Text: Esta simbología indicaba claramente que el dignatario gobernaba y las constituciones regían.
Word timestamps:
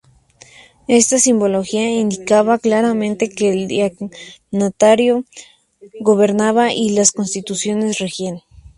Esta 0.87 1.19
simbología 1.19 1.87
indicaba 1.91 2.57
claramente 2.57 3.29
que 3.29 3.51
el 3.53 3.67
dignatario 3.67 5.25
gobernaba 5.99 6.73
y 6.73 6.89
las 6.89 7.11
constituciones 7.11 7.99
regían. 7.99 8.41